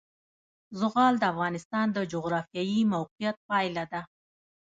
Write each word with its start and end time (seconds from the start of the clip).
زغال 0.79 1.13
د 1.19 1.23
افغانستان 1.33 1.87
د 1.93 1.97
جغرافیایي 2.13 2.81
موقیعت 2.93 3.37
پایله 3.49 3.83
ده. 3.91 4.01